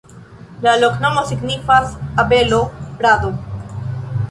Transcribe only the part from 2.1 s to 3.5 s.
abelo-rado.